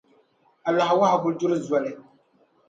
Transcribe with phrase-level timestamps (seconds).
[0.67, 1.91] Alaha wɔhu bi duri zoli.